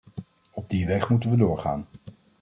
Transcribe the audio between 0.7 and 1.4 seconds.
weg moeten we